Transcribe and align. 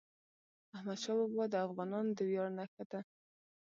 احمدشاه 0.75 1.17
بابا 1.19 1.45
د 1.51 1.55
افغانانو 1.65 2.11
د 2.17 2.19
ویاړ 2.29 2.49
نښه 2.57 2.83
ده. 2.91 2.99